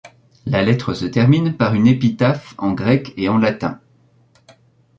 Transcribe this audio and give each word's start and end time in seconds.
La 0.47 0.63
lettre 0.63 0.95
se 0.95 1.05
termine 1.05 1.55
par 1.55 1.75
une 1.75 1.85
épitaphe 1.85 2.55
en 2.57 2.71
grec 2.71 3.13
et 3.17 3.29
en 3.29 3.37
latin. 3.37 3.79